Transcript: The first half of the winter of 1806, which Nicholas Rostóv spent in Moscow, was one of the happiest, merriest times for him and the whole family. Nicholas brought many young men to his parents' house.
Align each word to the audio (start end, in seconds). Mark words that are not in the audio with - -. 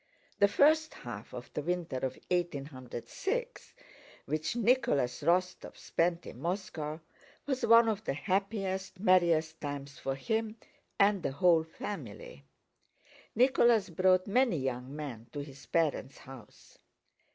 The 0.39 0.47
first 0.47 0.95
half 0.95 1.31
of 1.31 1.53
the 1.53 1.61
winter 1.61 1.97
of 1.97 2.17
1806, 2.29 3.75
which 4.25 4.55
Nicholas 4.55 5.21
Rostóv 5.21 5.77
spent 5.77 6.25
in 6.25 6.39
Moscow, 6.41 6.99
was 7.45 7.63
one 7.67 7.87
of 7.87 8.03
the 8.05 8.15
happiest, 8.15 8.99
merriest 8.99 9.61
times 9.61 9.99
for 9.99 10.15
him 10.15 10.55
and 10.97 11.21
the 11.21 11.33
whole 11.33 11.63
family. 11.63 12.43
Nicholas 13.35 13.91
brought 13.91 14.25
many 14.25 14.57
young 14.57 14.95
men 14.95 15.27
to 15.33 15.41
his 15.43 15.67
parents' 15.67 16.17
house. 16.17 16.79